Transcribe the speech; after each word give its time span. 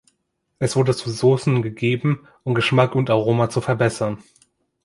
Es 0.57 0.75
wurde 0.75 0.95
zur 0.95 1.11
Soßen 1.13 1.61
gegeben, 1.61 2.27
um 2.43 2.55
Geschmack 2.55 2.95
und 2.95 3.11
Aroma 3.11 3.51
zu 3.51 3.61
verbessern. 3.61 4.17